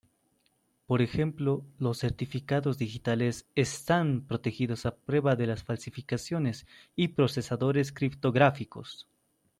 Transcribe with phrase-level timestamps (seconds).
[0.87, 9.07] Por ejemplo, los certificados digitales están protegidas a prueba de falsificaciones y procesadores criptográficos.